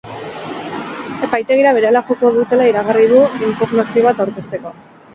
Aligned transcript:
Epaitegira 1.27 1.75
berehala 1.79 2.03
joko 2.09 2.33
dutela 2.41 2.69
iragarri 2.73 3.07
du, 3.15 3.23
inpugnazio 3.53 4.11
bat 4.11 4.27
aurkezteko. 4.29 4.79